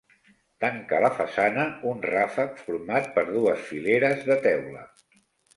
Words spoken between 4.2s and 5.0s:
de teula.